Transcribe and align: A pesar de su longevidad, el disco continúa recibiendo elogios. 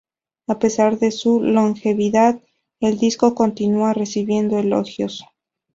A 0.47 0.57
pesar 0.57 0.97
de 0.97 1.11
su 1.11 1.41
longevidad, 1.41 2.41
el 2.79 2.97
disco 2.97 3.35
continúa 3.35 3.93
recibiendo 3.93 4.57
elogios. 4.57 5.23